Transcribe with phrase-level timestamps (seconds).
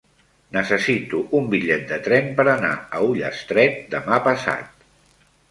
[0.55, 4.91] Necessito un bitllet de tren per anar a Ullastret demà passat.